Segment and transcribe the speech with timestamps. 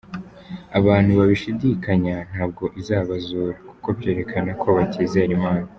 [0.79, 5.67] Abantu babishidikanya, ntabwo izabazura kuko byerekana ko batizera imana.